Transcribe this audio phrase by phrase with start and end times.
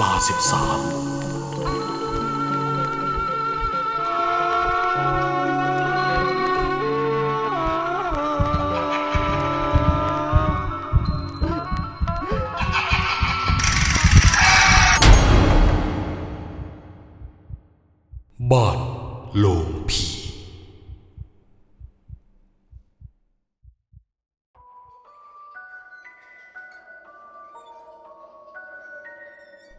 [0.00, 1.05] ลาสิบสาม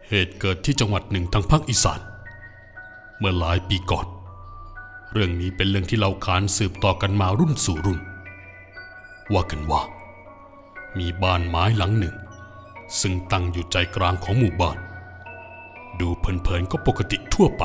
[0.09, 1.99] เหตุเกิดที่จังหวัดหนึ่งทางภาคอีสาน
[3.20, 4.05] เมื่อหลายปีก่อน
[5.11, 7.99] เรื่องนี้เป็นเรื่องที่เราขานสืบต่อกันมารุ่นสู่รุ่น
[9.33, 9.81] ว่ากันว่า
[10.97, 12.16] มีบ้านไม้หลังหนึ่ง
[13.02, 14.77] ซึ่งตั้งอยู่ใจกลางของหมู่บ้าน
[15.99, 17.63] ดูเพลินๆก็ปกติทั่วไป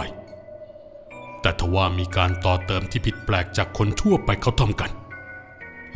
[1.41, 4.91] แต่ทว่ามีการต่อเติมที่ผิดแปลกจากคนทั่วไปเขาทำกัน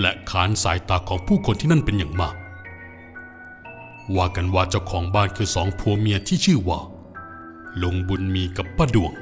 [0.01, 2.35] และขานสายตาของผู้คนที่นั่นเป็นอย่างมาก
[4.15, 6.81] ว่ากันว่าเจ้าของบ้านคือสองผัวเมียที่ชื่อว่า
[7.83, 9.13] ลุงบุญมีกับป้าดวง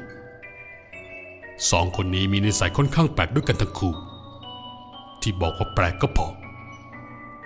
[1.70, 3.94] สองคนนี้มีนิสัยค่อนข้างแปลกด้วยกันทั้งคู่
[5.20, 6.26] ที่บอกว่าแปลกก็พอ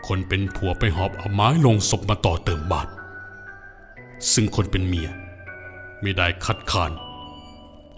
[0.07, 2.89] คนเป็นผัวไปหอบเอาไม้ลงศพมาต่อเติมบ้าน
[4.33, 5.09] ซึ่งคนเป็นเมีย
[6.01, 6.93] ไม่ได้คัดค้าน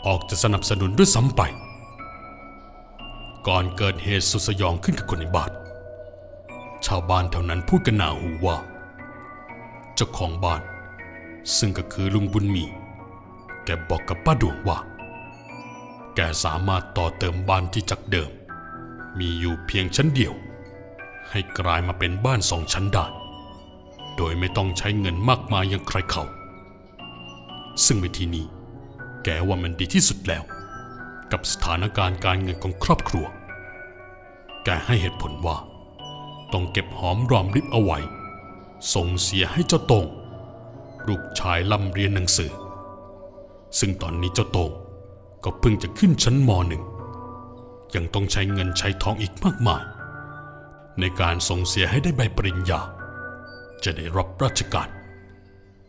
[0.06, 1.42] ออกจะสนับสนุนด้วยซ้ำไป
[3.46, 5.50] ก่อนเกิดเหตุสุดสยองขึ้นกับคนในบ้าน
[6.86, 8.56] ชาวบ้านแถวนั้นพูดกันหนาหูว่า
[10.00, 10.62] จ้าของบ้าน
[11.56, 12.64] ซึ่งก็คือลุงบุญมี
[13.64, 14.78] แกบอกกับป้าดวงว่า
[16.14, 18.30] แกสามารถต่อเติมบ้านที่จากเดิม
[19.18, 20.34] มีอยู่เพียงชั้นเดียว
[21.30, 23.06] ให้กลายมาเป็นบ้านสองชั้นได้
[24.16, 26.24] โดยไม่ต้องใช้เงินมากมายอย่างใครเขา
[27.84, 28.46] ซึ่งวิธีนี้
[29.24, 30.42] แกว่ามันดีที่สุดแล้ว
[31.32, 33.26] กับสถานการณ์การเงินของครอบครัว
[34.64, 35.56] แกให้เหตุผลว่า
[36.52, 37.98] ต้องเก็บหอมรอมริบเอาไว้
[38.94, 40.06] ส่งเสียให้เจ้าโตง
[41.08, 42.52] ลูกชายลำเรียนหนังสือ
[43.78, 44.70] ซึ่งตอนนี้เจ้าโตง
[45.44, 46.82] ก็เพิ่งจะขึ้นชั้นมหนึ่ง
[47.94, 49.82] ยังต้องใช้เงินใช้ทองอีกมากมาย
[51.00, 52.80] ในการส่งเสียให้ได้ใบปริญญา
[53.84, 54.88] จะได้รับราชการ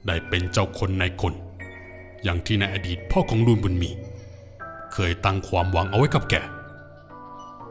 [0.08, 1.34] ได้เป็นเจ้าคนนายคน
[2.23, 3.91] อย่างที่ในอดีตพ่อของลุงบุญมี
[4.94, 6.35] เคยตั้งความหวังเอาไว้กับแก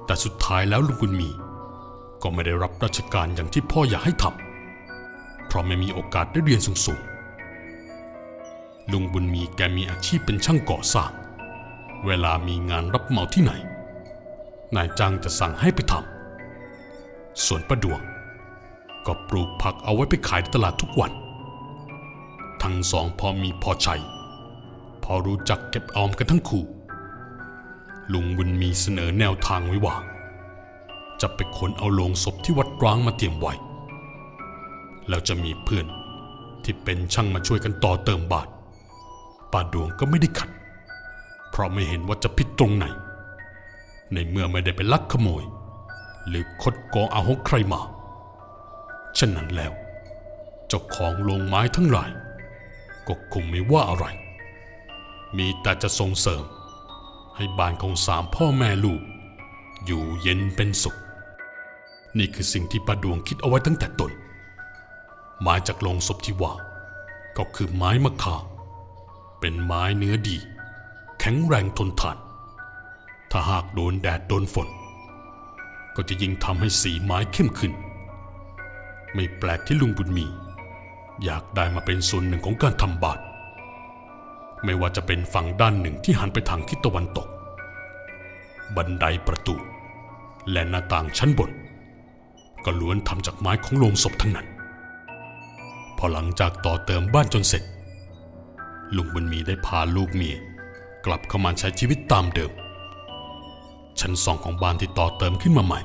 [0.07, 1.31] แต่สุดท้ายแล้วลุงบุญมี
[2.23, 4.50] ก็ไม่ได้รับราชการอย่างที่พ่ออยากให้ทำ
[5.51, 11.11] เพราะไม่มีโอกาสได้เรียนสูงๆ ลุงบุญมีแกมีอาชีพเป็นช่างก่อสร้าง
[12.07, 13.53] เวลามีงานรับเหมาที่ไหน
[14.75, 18.01] นายจ้างจะสั่งให้ไปทำ ส่วนป้าดวง
[19.07, 21.13] ก็ปลูกผักเอาไว้ไปขายในตลาดทุกวัน
[22.63, 23.97] ทั้งสองพอมีพอใช้
[25.05, 26.65] พอรู้จักเก็บออมกันทั้งคู่
[28.13, 29.97] ลุงบุญมีเสนอแนวทางไว้ว่า
[31.21, 33.55] จะไปขนเอาโลงศพที่วัดร้างมาเตรียมไว้
[35.11, 35.87] แล้วจะมีเพื่อน
[36.65, 38.49] ที่เป็นช่างมาช่วยกันต่อเติมบาท
[39.53, 40.51] ป้าดวงก็ไม่ได้ขัด
[41.51, 42.85] เพราะไม่เห็นว่าจะผิดตรงไหน
[44.13, 45.45] ในเมื่อไม่ได้ไปลักขโมย
[46.29, 47.81] หรือคดโกงเอาของใครมา
[49.19, 49.73] ฉะนั้นแล้ว
[50.69, 52.11] เจ้าของโรงไม้ทั้งหลาย
[53.07, 54.07] ก็คงไม่ว่าอะไร
[55.37, 56.45] มีแต่จะส่งเสริม
[57.37, 59.03] ให้บ้านของสามพ่อแม่ลูก
[59.87, 60.97] อยู่เย็นเป็นสุข
[62.19, 64.13] นี่คือสิ่งที่ป้าดวงคิดเอาไว้ตั้งแต่ต้น
[65.47, 66.53] ม้จากโลงศพที่ว่า
[67.39, 68.37] ก็คือไม้มะค่า
[69.41, 70.37] เป็นไม้เนื้อดี
[71.21, 72.19] แข็งแรงทนทาน
[73.31, 74.69] ถ้าหากโดนแดดโดนฝน
[75.97, 77.73] ก็จะยิ่งทำให้สีไม้เข้มขึ้น
[79.15, 80.27] ไม่แปลกที่ลุงบุญมี
[81.25, 83.23] อยากได้มาเป็นส่วนหนึ่งของการทำบาตร
[84.65, 87.29] ไม่ว่าจะเป็นฝั่งด้านหนึ่งที่หันไปทางทิศตะวันตก
[88.77, 89.57] บันไดประตู
[90.51, 91.51] และหน้าต่างชั้นบน
[92.65, 94.47] ก็ล้วนทำจากไม้ของโลงศพทั้งนั้น
[96.03, 97.63] พอหลังจากต่อเติมบ้านจนเสร็จ
[98.97, 100.37] ลุงบุญมีได้พาลูกเมีย
[101.05, 102.53] กลับเข้ามาใช้ชีวิตตามเดิม
[104.01, 105.81] ชั้นสองของบ้านที่ต่อเติมขึ้นมาใหม่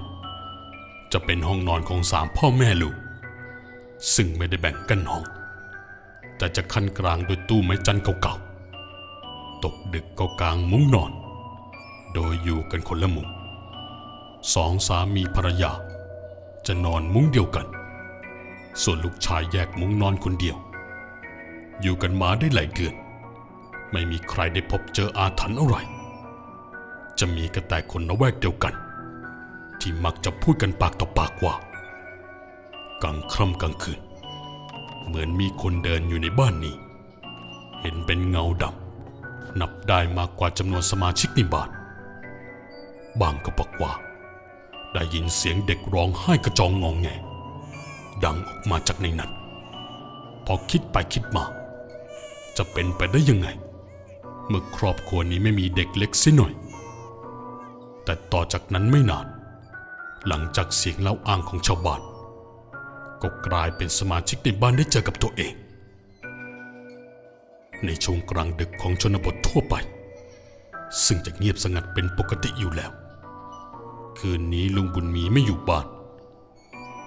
[1.11, 2.95] จะเป็นห้องนอนของสามพ่อแม่ลูก
[4.15, 5.25] ซึ่งไม่ได้แบ่งกันห้อง
[6.37, 11.11] แต่จะขั้นกลางด้วยตู้ไม้จันเก่าๆ ตกดึกก็กลางมุ้งนอน
[12.13, 13.29] โดยอยู่กันคนละมุม
[14.53, 15.71] สองสามีภรรยา
[16.67, 17.67] จะนอนมุ้งเดียวกัน
[18.83, 20.57] ส่วนลูกชายแยกมุ้งนอนคนเดียว
[21.81, 22.95] อยู่กันมาได้หลายเดือน
[23.91, 25.75] ไม่มีใครได้พบเจออาถรรพ์อะไร
[27.19, 28.73] จะมีก็แต่คนละแวกเดียวกัน
[29.79, 31.55] ที่มักจะพูดกันปากต่อปากว่า
[33.03, 33.99] กลางค่ำกลางคืน
[35.05, 36.75] เหมือนมีคนเดินอยู่ในบ้านนี้
[37.81, 41.69] เห็นเป็นเงาดำนับได้มากกว่าจำนวนสมาชิกในบ้าน
[43.21, 43.91] บางก็บอกว่า
[44.93, 47.07] ได้ยินเสียงเด็กร้องไห้กระจองงองแง
[48.23, 49.31] ดังออกมาจากในนั้น
[50.45, 51.45] พอคิดไปคิดมา
[52.57, 53.47] จะเป็นไปได้ยังไง
[54.47, 56.53] เมื่อครอบครัวนี้ไม่มีเด็กเล็กสียหน่อย
[58.03, 59.27] แต่ต่อจากนั้นไม่นาน
[60.27, 62.01] หลังจากเสียงเล่าอ้างของชาวบ้าน
[63.21, 65.53] ก็กลายเป็นสมาชิกในบ้านได้เจอกับตัวเอง
[67.85, 69.75] ในช่วงกลางดึกของชนบททั่วไป
[71.05, 72.91] ซึ่งจะเงียบสงัดเป็นปกติอยู่แล้ว
[74.19, 75.85] คืนนี้ลุงบุญมีไม่อยู่บ้าน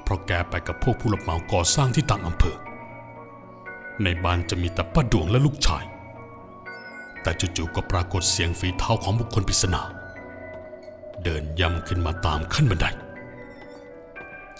[0.08, 2.56] เพราะแกไปกับพวกผู้รับเหมาก่อสร้างที่ต่างอำเภอ
[4.02, 5.84] ในบ้านจะมีแต่ป้าดวงและลูกชาย
[7.22, 9.82] แต่จู่ๆก็ปรากฏเสียงฝีเท้าของบุคคลปริศนา
[11.22, 12.86] เดินย่ำขึ้นมาตามขั้นบันได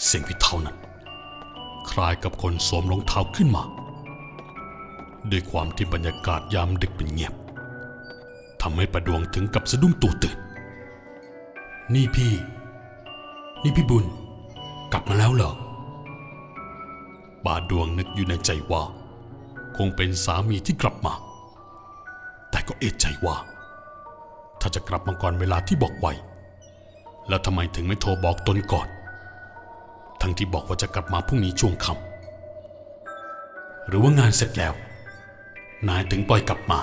[0.05, 0.77] เสียงฝีเท้านั้น
[1.91, 3.63] คล้ายกับคนสวมรองเท้าขึ้นมา
[5.31, 7.35] ด้วยความที่บรรยากาศยามดึกเป็นเงียบ
[8.63, 10.37] ทำให้ประดวงถึงกับสะดุ้งตัวตื่น
[11.95, 12.33] นี่พี่
[13.65, 14.07] นี่พี่บุญ
[14.93, 15.53] กลับมาแล้วเหรอ
[17.45, 18.83] ป่าดวงนึกอยู่ในใจว่า
[19.77, 21.15] คงเป็นสามีที่กลับมา
[22.51, 23.37] แต่ก็เอะใจว่า
[24.61, 26.13] ถ้าจะกลับมาก่อนเวลาที่บอกไว้
[27.29, 28.89] แล้วทำไมถึงไม่โทรบอกตนก่อน
[30.21, 34.75] ทั้งที่บอกว่าจะกลับมาพรุ่งนี้ช่วงค่ำหรือว่างานเสร็จแล้ว
[35.89, 36.81] นายถึงปล่อยกลับมา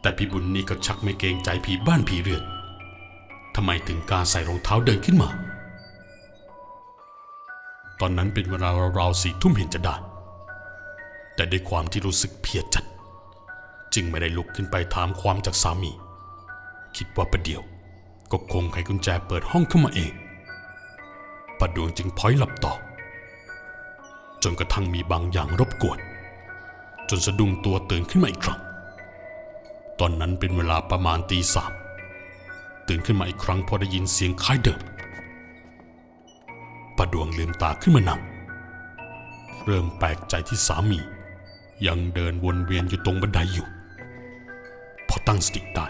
[0.00, 2.44] แต่พี่บุญนี่ก็ชักไม่เกรงใจผีบ้านผีเรือน
[3.54, 5.28] ทำไมถึงกล้ารใส่รองเท้าเดินขึ้นมา
[8.04, 8.68] ตอนนั้นเป็นเวลา
[8.98, 9.96] ราวๆสี่ทุ่มเห็นจะได้
[11.34, 12.84] แต่ด้วยความที่รู้สึกเพียจัด
[13.94, 15.92] จึงไม่ได้ลุกขึ้นไปถามความจากสามี
[16.96, 17.62] คิดว่าประเดี๋ยว
[18.32, 20.12] ก็คงไขกุญแจเปิดห้องเข้ามาเอง
[21.58, 22.74] ประดวงจึงพลอยหลับต่อ
[24.42, 25.98] จนกระทั่งมีบางอย่างรบกวน
[27.08, 28.60] จนสะดุ้งตัวตื่นขึ้นมาอีกครั้ง
[30.00, 31.72] ตอนนั้นเป็นเวลาประมาณตีสาม
[32.88, 34.80] ตื่นขึ้นมาอีกครั้งพอได้ยินเสียงคล้ายเดิม
[36.96, 38.20] ประดวงลืมตาขึ้นมานั่ง
[39.64, 41.00] เริ่มแปลกใจที่สามี
[41.86, 43.66] ยังเดินวนเวียนอยู่ตรงบันไดอยู่
[45.08, 45.86] พอตั้งสติได้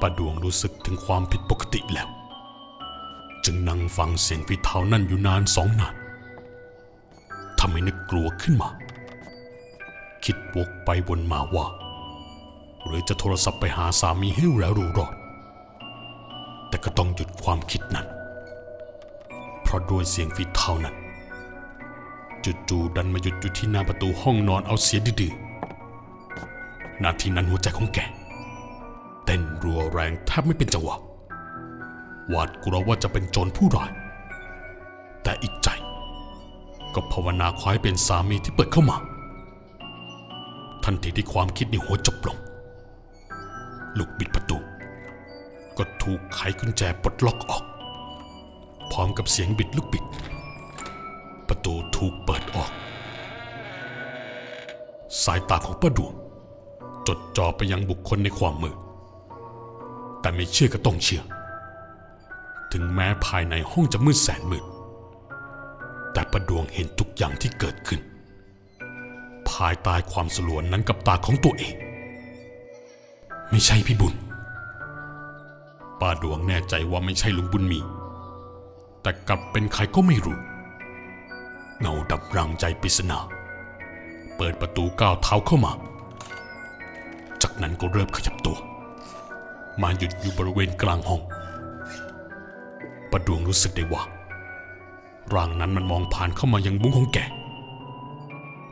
[0.00, 2.08] ประดวงรู้สึกถึงความผิดปกติแล้ว
[3.44, 5.94] จึงนั่งฟังเสียงฝีเท้านั่นอยู่นานสองนาน
[7.58, 8.68] ทำให้นึกกลัวขึ้นมา
[10.24, 11.66] คิดวกไปวนมาว่า
[12.84, 15.12] หรือจะโทรศัพท์ไปหาสามีให้รู้แล้วรู้รอด
[16.68, 18.03] แต่ก็ต้องหยุดความคิดนั้น
[19.74, 20.96] ราะด้วยเสียงฝีเท้านั้น
[22.68, 27.98] จู่ๆดันมาหยุดอยู่ที่หน้าประตูห้องนอนเอาเสียดื้อๆนาทีนั้นหัวใจของแก
[29.24, 30.96] เต้นรัวแรงแทบไม่เป็นจังหวะ
[32.28, 33.90] หวาดกลัวว่าจะเป็นโจรผู้ร้าย
[35.22, 35.68] แต่อีกใจ
[36.94, 38.96] ก็ภาวนาขอให้เป็นสามีที่เปิดเข้ามา
[40.84, 42.38] ทันทีที่ความคิดในหัวจบลง
[43.98, 44.58] ลูกบิดประตู
[45.76, 47.64] ก็ถูกไขกุญแจปลดล็อกออก
[48.92, 50.04] พร้อมกับเสียงบิดลูกบิด
[51.48, 52.70] ประตูถูกเปิดออก
[55.24, 56.12] สายตาของป้าดวง
[57.06, 58.76] จดจ่อไปยังบุคคลในความมืด
[60.20, 61.22] แต่ไม่เชื่อก็ต้องเชื่อ
[62.72, 64.64] ถึงแม้ภายในห้องจะมืดแสนมืด
[66.12, 68.00] แต่ประดวงเห็นทุกอย่างที่เกิดขึ้น
[69.50, 71.74] ภายใต้ความสลวนนั้นกับตาของตัวเอง
[73.50, 74.14] ไม่ใช่พี่บุญ
[76.00, 77.80] ป้าดวงแน่ใจว่าไม่ใช่ลุงบุญมี
[79.04, 80.38] แต่กลับเป็นใครก็ไม่รู้
[81.80, 83.18] เงาดับรังใจปริศนา
[84.36, 85.72] เปิดประตูก้าวเท้าเข้ามา
[87.42, 88.56] จากนั้นก็เริ่มขยับตัว
[89.82, 91.20] มาหยุดอยู่บริเวณกลางห้อง
[93.10, 94.02] ประดวงรู้สึกได้ว่า
[95.34, 97.18] ร่างนั้นมันมองผ่านเข้ามายังมุ้งของแก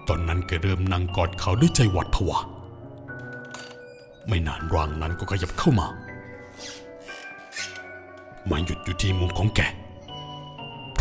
[0.09, 2.39] ตอนนั้นแกเริ่มนั่งกอดเขาด้วยใจหวาดผวา
[4.29, 5.87] ไม่นานร่างนั้นก็ขยับเข้ามา
[8.51, 9.61] มาหยุดอยู่ที่มุมของแก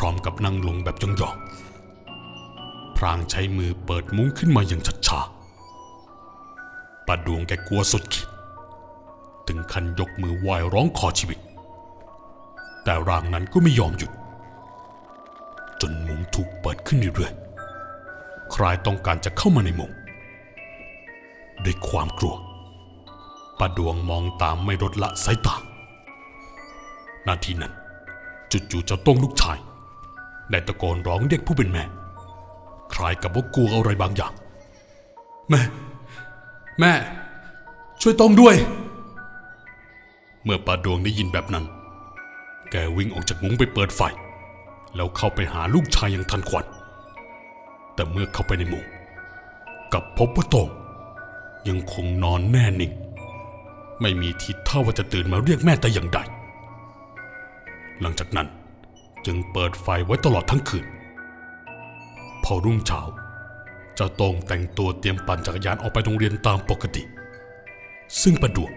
[0.02, 8.28] ร้อมกับนั่งลงแบบยองๆพรางใช้มือเปิดมุ้งขึ้นมาอย่างช้าๆป้าดวงแกกลัวสุดขีด
[9.48, 11.40] ถึงขั้นยกมือไหว้ร้องขอชีวิต
[12.84, 14.12] แต่ร่างนั้นก็ไม่ยอมหยุด
[15.82, 19.92] จนมุ้งถูกเปิดขึ้นเรื่อยๆ ใคลายต้องการจะเข้ามาในมุ้ง
[21.64, 22.36] ด้วยความกลัว
[23.60, 25.56] ป้าดวงมองตามไม่ลดละสายตา
[27.28, 27.74] นาทีนั้น
[28.52, 29.58] จู่ๆเจ้าต้งลูกชาย
[30.52, 31.84] ได้ตะโกนร้องเรียกผู้เป็นแม่
[32.94, 34.34] คล้ายกับว่ากลัวอะไรบางอย่าง
[35.50, 35.62] แม่
[36.80, 36.94] แม่
[38.02, 38.56] ช่วยต้องด้วย
[40.44, 41.66] เมื่อป้าดวงได้ยินแบบนั้น
[42.72, 44.02] แกวิ่งออกจากมุ้งไปเปิดไฟ
[44.96, 46.66] แล้วเข้าไปหาลูกชายอย่างทันควัน
[47.94, 48.86] แต่เมื่อเข้าไปในมุ้ง
[49.94, 50.70] กับพบว่าโตง
[51.68, 52.92] ยังคงนอนแน่นิ่ง
[54.02, 56.20] ไม่มีทีท่าว่าจะตื่นมาเรียกแม่แต่อย่างใด
[58.02, 58.48] หลังจากนั้น
[59.26, 60.86] จึงเปิดไฟไว้ตลอดทั้งคืน
[62.44, 63.02] พอรุ่งเช้า
[63.96, 67.04] เจ้าโตงแต่งตัวเตรียมปั่นจักรยานออกไปโรงเรียนตามปกติ
[68.22, 68.72] ซึ่งประดวง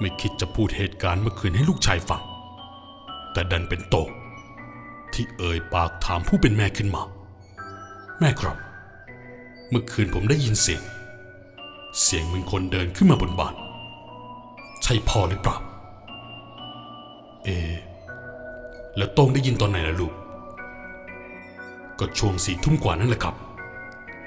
[0.00, 2.22] ไม่คิดจะพูดเหตุการณ์เมื่อคืนให้ลูกชายฟัง
[3.32, 4.08] แต่ดันเป็นโตง
[5.12, 7.02] ที่เอ่ยปากถามผู้เป็นแม่ขึ้นมา
[8.18, 8.56] แม่ครับ
[9.70, 10.82] เมื่อคืนผมได้ยินเสียง
[12.02, 13.54] เสียงเหมือนคนเดินขึ้นมาบนบ้าน
[14.82, 15.56] ใช่พ่อหรือเปล่า
[18.96, 20.14] แล้วโต้งได้ยินตอนไหนล่ะลูก
[21.98, 23.34] ก็ช่วงสี่ทุ่มกว่านั่นแหละครับ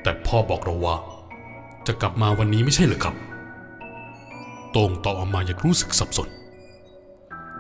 [0.02, 0.96] แต่พ่อบอกเราว่า
[1.88, 3.16] จะกลับมาวันนี้ไม่ใช่เหรอครับ
[4.72, 6.30] โต้งตอบออกมาอย่างรู้สึกสับสน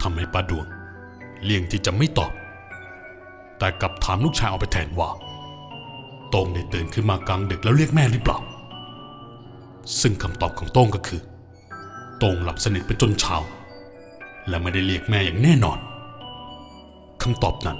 [0.01, 0.65] ทำให้ป้าดวง
[1.43, 2.31] เลี่ยงที่จะไม่ตอบ
[3.57, 5.09] แต่กลับถามลูกชายเอาไปแทนว่า
[6.29, 8.39] โต้งได้ตื่นขึ้นมากลางดึกแล้วเรียกแม่หรือเปล่า
[10.01, 11.21] ซึ่งคำตอบของโต้งก็คือ
[12.17, 13.37] โต้งหลับสนิทไปจนเช้า
[14.47, 15.79] และไม่ได้เรียกแม่อย่างแน่นอน
[17.25, 17.79] คำตอบนั้น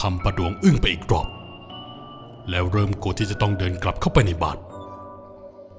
[0.00, 1.28] ทำประดวงอึ้งไปอีกรอบ
[2.50, 4.58] แล้วเริ่มกลัวที่จะต้องเดินกลับเข้าไปในบ้าน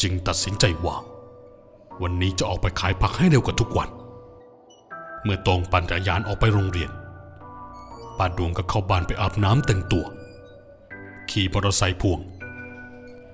[0.01, 0.95] จึงตัดสินใจว่า
[2.01, 3.89] วันนี้จะออกไปขายผักให้เร็วกว่าทุกวัน
[5.23, 6.91] เมื่อตรงปั่นจักรยานออกไปโรงเรียน
[8.17, 10.05] ป้าดวงก็เข้าบ้านไปอาบน้ำแต่งตัว
[11.29, 12.19] ขี่มอเตอร์ไซค์พ่วง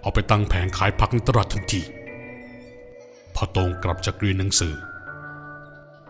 [0.01, 1.81] เอาไปตั้งแผงขายผักในตลาดทันที
[3.35, 4.73] พอตรงกลับจากเรียนหนังสือ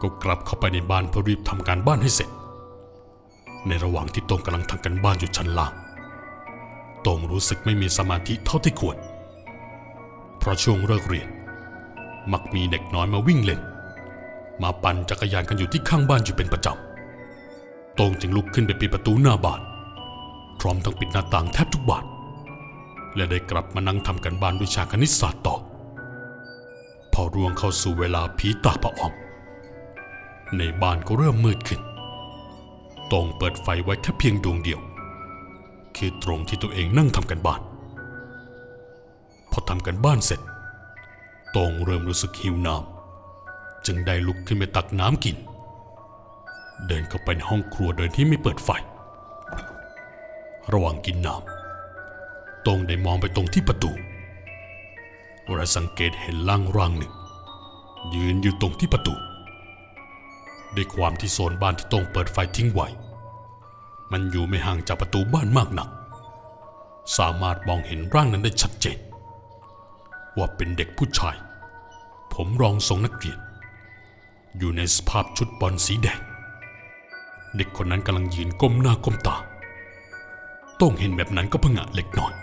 [0.02, 2.32] ก็กลับเข้าไปในบ้านเพื่อรีบทำการบ้านให้เสร็จ
[3.68, 5.74] ในระหว่างที่ตรงกำลังทำการบ้านอยู่ชั้นล่าง
[7.06, 8.98] ตรงรู้สึกไม่มีสมาธิเท่าที่ควร
[10.40, 11.30] เพราะช่วงเลิกเรียน
[12.32, 13.62] มักมีเด็กน้อยมาวิ่งเล่น
[14.64, 19.62] มาปั่นจักรยานกันอยู่ที่ข้างบ้านอยู่เป็นประจำตรงจึงลุกขึ้นไปปิดประตูหน้าบ้าน
[20.60, 22.06] พร้อมทั้งปิดหน้าต่างแทบทุกบาน
[23.16, 25.56] และได้กลับมานั่งทำกันบ้านวิชาคณิตศาสตร์ต่อ
[27.14, 29.14] พอร่วงเข้าสู่เวลาผีตาประออม
[30.58, 31.82] ในบ้านก็เริ่มมืดขึ้น
[33.12, 34.80] ตรงเปิดไฟไว้แค่เพียงดวงเดียว
[35.98, 37.62] คือตรงที่ตัวเองนั่งทำกันบ้าน
[39.52, 40.42] พอทำกันบ้านเสร็จ
[41.56, 45.38] ตรงเริ่มรู้สึกหิวน้ำจึงได้ลุกขึ้นไปตักน้ำกิน
[46.88, 48.70] เดินเข้าไปในห้องครัวโดยที่ไม่เปิดไฟ
[50.74, 53.92] ระหว่างกินน้ำตรงได้มองไปตรงที่ประตู
[55.56, 57.14] และสังเกตเห็นร่างร่างหนึ่ง
[58.16, 59.14] ยืนอยู่ตรงที่ประตู
[60.76, 62.88] ด้วยความที่โซนบ้านที่ตรงเปิดไฟทิ้งไว้
[64.12, 65.90] มันอยู่ไม่ห่างจากประตูบ้านมากนัก
[67.18, 68.98] สามารถมองเห็นร่างนั้นได้ชัดเจน
[70.38, 71.36] ว่าเป็นเด็กผู้ชาย
[72.34, 73.40] ผมรองทรงนักเรียน
[74.58, 76.20] อยู่ในสภาพชุดบอลสีแดง
[77.56, 79.36] เด็กคนนั้นกำลังยืนก้มหน้าก้มตา
[80.82, 82.34] ต้องเห็นแบบนั้นก็ผงะเล็กน้อย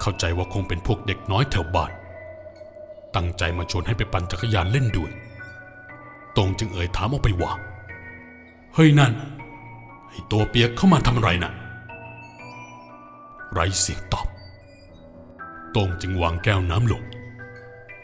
[0.00, 1.90] เข้าใจว่าคงเป็นพวกเด็กน้อยแถวบ้าน
[3.14, 5.10] ตั้งใจมาชวนให้ไปปั่นจักรยานเล่นด้วย
[6.36, 7.52] ตรงจึงเอ่ยถามออกไปว่า
[8.74, 9.12] เฮ้ยนั่น
[10.08, 11.52] ไอตัวเปียกเข้ามาทำอะไรนะ่ะ
[13.52, 14.26] ไรเสียงตอบ
[15.74, 17.02] ตรงจึงวางแก้วน้ำลง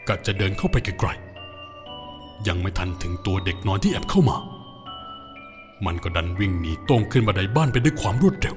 [0.07, 4.37] กะจะเดินเข้าไปไกลๆยังไม่ทันถึงตัวเด็กน้อยที่แอบเข้ามา
[5.85, 8.55] มันก็ดันวิ่งหนีตรงขึ้นบันไดบ้านไปด้วยความรวดเร็ว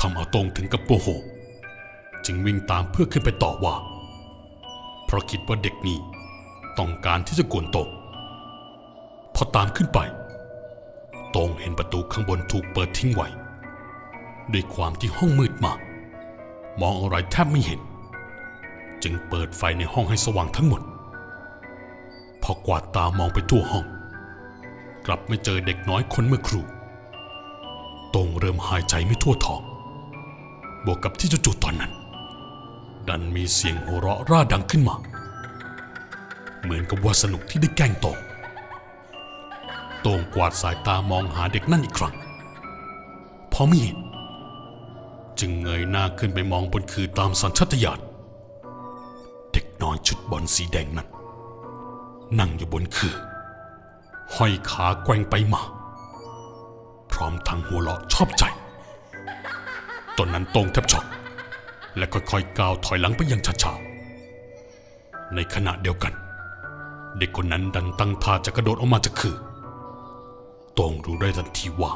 [0.00, 1.06] ทำเอาตรงถึงกับโมโห
[2.26, 3.74] จึงวิ่งตามเพื่อขึ้นไปต่อว่า
[5.06, 5.98] เพราะคิดว่าเด็กนี้
[6.78, 7.88] ต้องการที่จะกวนตรง
[9.34, 9.98] พอตามขึ้นไป
[11.34, 13.28] ตรงเห็นประตูข้างบนถูกเปิดทิ้งไว้
[14.52, 15.78] ด้วยความที่ห้องมืดมาก
[16.80, 17.80] มองอะไรแทบไม่เห็น
[19.02, 20.82] จึงเปิดไฟในห้องให้สว่างทั้งหมด
[22.42, 23.86] พอกวาดตามองไปทั่วห้อง
[25.06, 26.64] กลับไม่เจอเด็กน้อยคนเมื่อครู่
[28.14, 29.62] ตรงเริ่มหายใจไม่ทั่วท้อง
[30.84, 31.92] บวกกับที่จู่ๆตอนนั้น
[33.08, 34.96] ดันมีเสียงหัวเราะร่าดังขึ้นมา
[36.62, 38.18] เหมือนกับว่าสนุกที่ได้แกล้งตง
[40.04, 42.14] ตงกวาดสายตามองหาเด็กนั่นอีกครั้ง
[43.52, 43.98] พอไม่เห็น
[45.40, 48.00] จึงเงยหน้าขึ้นไปมองบนคือตามสัญชาตญาณ
[49.52, 51.08] เด็กน้อยชุดบอลสีแดงนั้น
[52.38, 53.14] นั่งอยู่บนคือ
[54.34, 55.62] ห้อยขาแกว่งไปมา
[57.12, 58.44] พร้อมทั้งหัวเราะชอบใจ
[60.16, 61.04] ตอนนั้นตรงแทบช็อก
[61.96, 66.12] และค่อยๆก้าวถอยหลังไปอยังช้าๆในขณะเดียวกัน
[67.18, 69.36] เด็กคนนั้นดันตั้งท่าจะกระโดดออกมาจากคือ
[70.76, 71.92] ตรงรู้ได้ทันทีว่า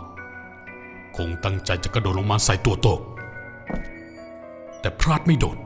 [1.17, 3.01] คงตั้งใจจะกระโดดลงมาใส่ตัวโตง
[4.81, 5.59] แต่พลาดไม่โดน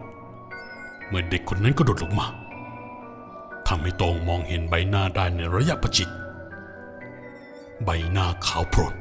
[1.08, 2.26] เมื่อเด็กคนนั้นกระโดดลงมา
[3.68, 6.08] ทำให้ตรงมองเห็นใบหน้าได้ในระยะประชิด
[7.84, 8.94] ใบหน้าขาวโพลน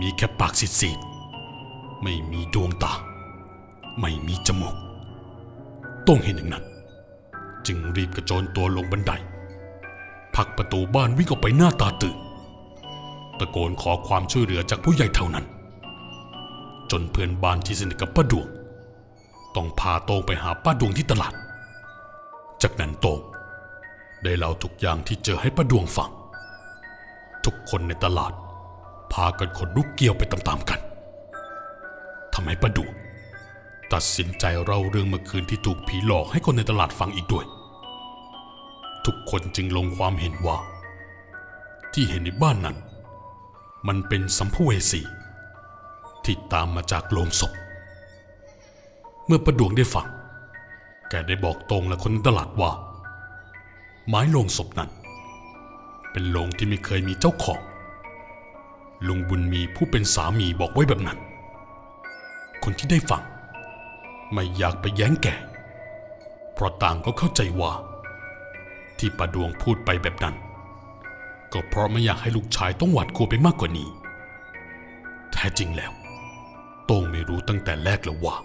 [0.00, 2.92] มีแค่ปากซีดๆไม่มีดวงตา
[4.00, 4.76] ไม่มีจมูก
[6.06, 6.64] ต้องเห็นอย่างนั้น
[7.66, 9.12] จึงรีบกระโจนตัวลงบันได
[10.34, 12.16] ผักประตูบ้านวิ่งออกไปหน้าตาตื่น
[13.38, 15.46] ตะโกนขอความช่วยเหลือจากผู้ใหญ่เท่านั้น
[16.90, 18.46] จนเพื่อนบ้านที่สนิทกับป้าดวง
[19.56, 21.34] ต้องพาโตงไปหาป้าดวงที่ตลาด
[22.62, 23.20] จากนั้นโตง
[24.24, 26.10] ได้เล่าทุกอย่างที่เจอให้ป้าดวงฟัง
[27.44, 28.32] ทุกคนในตลาด
[29.12, 30.80] พากันขนลุกเกี่ยวไปตามๆกัน
[32.34, 32.92] ทำให้ป้าดวง
[33.92, 37.46] ตัดสินใจเล่าเรื่องเมื่อคืนที่ถูกผีหลอกให้คนในตลาดฟังอีกด้วย
[39.04, 40.58] ทุกคนจึงลงความเห็นว่า
[41.92, 42.76] ที่เห็นในบ้านนั้น
[43.88, 45.02] มันเป็นสัมภเวสี
[46.24, 47.52] ที่ตามมาจากโลงศพ
[49.26, 50.08] เมื่อประดวงได้ฟัง
[51.08, 52.70] แกได้บอกตรงและคนในตลาดว่า
[54.08, 54.90] ไม้โลงศพนั้น
[56.10, 57.60] เป็นโลงที่ไม่เคยมีเจ้าของ
[59.08, 61.18] ลุงบุญมีผู้เป็นสามีบอกไว้แบบนั้น
[62.64, 63.22] คนที่ได้ฟัง
[64.32, 65.28] ไม่อยากไปแย้งแก
[66.54, 67.72] เพราะต่างก็เข้าใจว่า
[68.98, 70.36] ที่ประดวงพูดไปแบบนั้น
[71.52, 73.88] ก็เพราะไม่อยากให้ลูกชายต้องหวาดกลัวไปมากกว่านี้
[75.32, 75.92] แท้จริงแล้ว
[76.86, 78.36] โต้งไม่รู้ตั้งแต่แรกแล้วว่า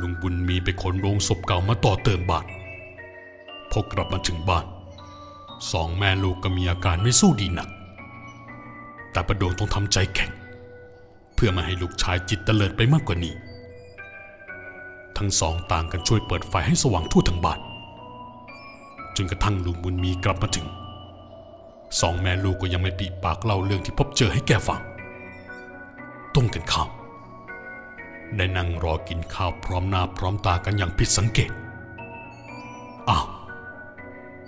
[0.00, 2.46] ลุงบุญมีไปขนโรงศพเก่ามาต่อเติมบ้าน
[3.70, 4.66] พอกลับมาถึงบ้าน
[5.72, 7.68] สองแม่ลูกก็มีอาการไม่สู้ดีหนัก
[9.12, 10.30] แต่ประโดงต้องทำใจแข็ง
[11.34, 13.34] เพื่อไมาให้ลูกชายจิตเตลิดไปมากกว่านี้
[15.18, 17.60] ทั้งสองต่างกันช่วยเปิดไฟให้สว่างทั่วทั้งบ้าน
[19.16, 20.66] จนกระทั่งลุงบุญมีกลับมาถึง
[22.00, 24.80] สองแม่ลูกก็ยังไม่ปีปากเล่าเรื่องที่พบเจอให้แกฟัง
[26.34, 26.90] ต้งกันข้าม
[28.36, 31.50] ได้นั่งรอกินข้าวพร้อมหน้าพร้อมตากันอย่างผิดสังเกต
[33.08, 33.26] อ้าว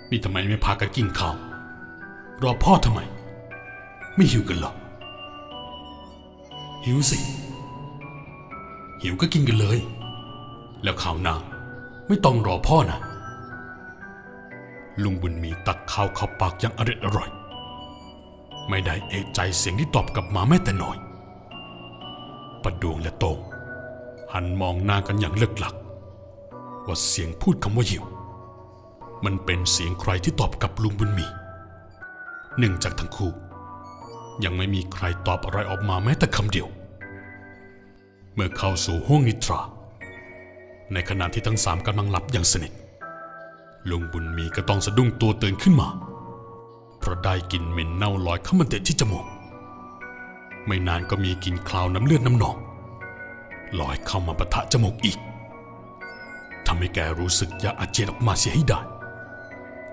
[0.09, 1.35] นี่ทำไมไม่พากันกินข้าว
[2.43, 2.99] รอพ่อทำไม
[4.15, 4.73] ไม่หิวกันหรอ
[6.85, 7.17] หิวสิ
[9.01, 9.79] หิวก็กินกันเลย
[10.83, 11.35] แล้วข่าวหน้า
[12.07, 12.99] ไม่ต้องรอพ่อนะ
[15.03, 17.29] ลุงบุญมีตักข้าวเข้าปากอย่างอร็ดอร่อย
[18.69, 20.97] ไม่ได้เอะใจเสียงที่ตอบกลับมาแม้แต่น้อย
[22.63, 23.39] ประดวงและโตง
[24.33, 25.75] หันมองหน้ากันอย่างเลิกหลัก
[26.87, 28.03] ว่าเสียงพูดคำว่าหิว
[29.25, 31.27] มันเป็นเสียงใครที่ตอบกับลุงบุญมี
[32.57, 33.31] เนื่งจากทั้งคู่
[34.43, 36.67] ยังไม่มีใครตอบอะไรออกมาแม้แต่คำเดียว
[38.33, 39.61] เมื่อเข้าสู่ห้วงนิทรา
[40.93, 42.73] ในขณะที่ทั้งสามกำลังหลับอย่างสนิท
[43.89, 45.89] ลุงบุญมีก็ต้องสะดุ้งตัวตื่นขึ้นมา
[46.99, 49.25] เพราะได้กลิ่นเหม็นเน่าลอยเข้ามาเตะที่จมูก
[50.65, 52.57] ไม่นานก็มีกลิ่นคลาวน้ำเลือดน้ำหนอง
[53.79, 55.17] ลอยเข้ามาปะทะจมูกอีก
[56.65, 58.79] ทำให้แกรู้สึกอยากอาเจียนออกมาเสียให้ได้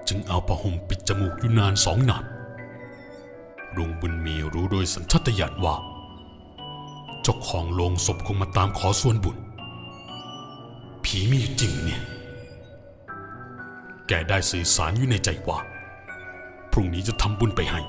[0.08, 2.24] จึงเอาผ้าห่มปิดจมูกอยู่นานสองนาน
[3.76, 5.74] ลุงบุญมีรู้โดยสัญชาตญาณว่า
[7.22, 9.36] เจ้าของโลงศพคงมาตามขอส่วนบุญ
[11.06, 12.02] ผีมีอยู่จริงเนี่ย
[14.08, 15.58] แกได้สื่อสารอยู่ในใจว่า
[16.72, 17.80] พรุ่งนี้จะทำบุญไปให้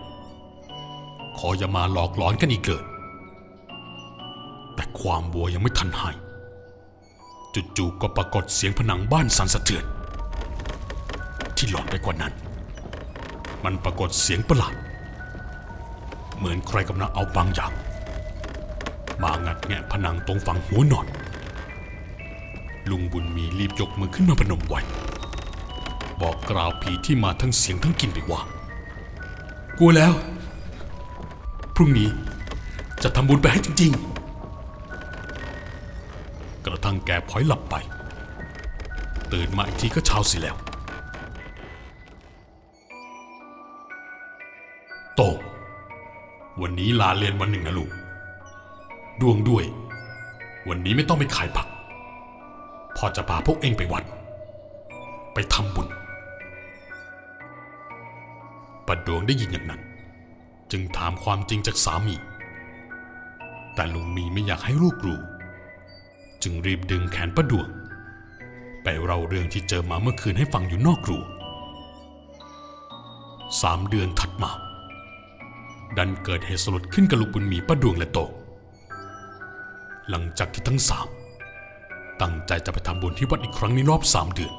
[1.37, 2.83] ขออย่ามาหลอกหลอนกันอีกเลย
[4.75, 6.15] แต่ความบัวยังไม่ทันหาย
[7.77, 9.85] จู่ๆก็ปรากฏเสียงผนังบ้านสั่นสะเทือน
[11.57, 12.33] ที่หลอนไปกว่านั้น
[13.63, 14.75] มันปรากฏเสียงประหลาด
[16.37, 17.71] เหมือนใครกำลังเอาบางอย่าง
[19.23, 21.07] มางัดแงะผนังตรงฝั่งหัวนอน
[22.91, 24.81] ลุงบุญมีรีบยกมือขึ้นมาพนมไว้
[26.21, 28.41] บอกกล่าวผีที่มาทั้งเสียงทั้งกลินไปว่า
[29.77, 30.13] กลัวแล้ว
[31.75, 32.09] พรุ่งนี้
[33.03, 33.91] จะทำบุญไปให้จริง
[34.89, 37.75] ๆ กระทั่งแกพลอยหลับไป
[39.31, 40.55] ตื่นมาอีกทีก็เช้าสิแล้ว
[45.15, 45.37] โตง
[46.61, 47.91] วันนี้ลาเรียนวันหนึ่งนะลูก
[49.21, 49.63] ดวงด้วย
[50.69, 51.67] วันนี้ไม่ต้องไปขายผัก
[52.97, 54.03] พ่อจะพาพวกเองไปวัด
[55.33, 55.87] ไปทำบุญ
[58.87, 59.81] ปัดดวงได้ยินอย่างนั้น
[60.71, 62.15] จึงถามความจริงจากสามี
[63.75, 65.19] แต่ลุงมีไม่อยากให้ลูกรู้
[66.43, 67.69] จึงรีบดึงแขนป้าดวง
[68.83, 71.23] ไปเล่าเรื่องที่เจอมาเมื่อคืนให้ฟังอยู่นอกรั้ว
[73.61, 74.51] สามเดือนถัดมา
[75.97, 78.19] ดันเกิดเหตุสลดขึ้นกับลูกบุญมีป้าดวงและโต
[80.09, 81.07] หลังจากที่ทั้งสาม
[82.21, 84.53] ตั้งใจจะไปทำบุญที่วัดอีกครั้งในรอบสามเดือน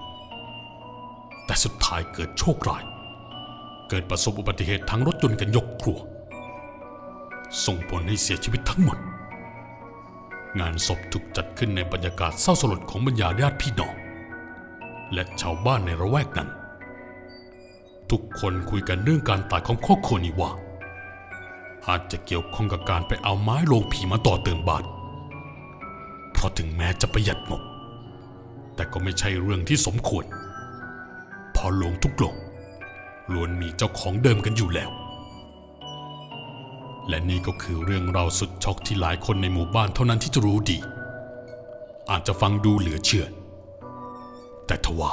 [1.47, 2.83] แต่สุดท้ายเกิดโชคร้าย
[3.89, 5.99] เกิดประสบอุบัติเหตุทั้งรถยนต์กันยกครัว
[7.65, 8.99] ส่งผลให้เสียชีวิตทั้งหมด
[10.59, 13.95] งานศพถูกจัดขึ้นในบรรยากาศเศร้าสลดของบรรดาญาติพี่น้อง
[15.13, 16.49] และชาวบ้านในระแวกนั้น
[18.11, 20.51] ทุกคนคุยกันเรื่องการตายของครอบครัวนี้ว่า
[21.89, 24.85] อาจจะเกี่ยวข้องกับการไปเอาไม้ลงผีมาต่อเติมบ้าน
[26.39, 27.63] เพราะถึงแม้จะประหยัดงบ
[28.75, 30.25] แต่ก็ไม่ใช่เรื่องที่สมควร
[31.57, 32.37] พอโลงทุกโลง
[33.33, 34.91] ล้วนมีเจ้าของเดิมกันอยู่แล้ว
[37.09, 40.79] และนี่ก็คือเรื่องราวสุดช็อกที่หลายคนในหมู่บ้านเท่านั้นที่จะรู้ดี
[42.11, 43.27] อาจจะฟังดูเหลือเชื่อ
[44.67, 45.13] แต่ทว่า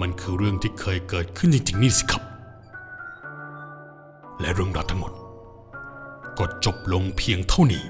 [0.00, 2.22] มันคือเรื่องที่เคยเกิดขึ้นจริงๆนี่สิครับ
[4.40, 5.12] และเรื่องราวทั้งหมด
[6.38, 7.84] ก็จบลงเพียงเท่านี้